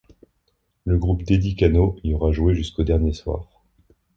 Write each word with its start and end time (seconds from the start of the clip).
Le 0.83 0.97
groupe 0.97 1.21
d'Eddie 1.21 1.55
Cano 1.55 1.95
y 2.03 2.15
aura 2.15 2.31
joué 2.31 2.55
jusqu'au 2.55 2.81
dernier 2.83 3.13
soir. 3.13 3.61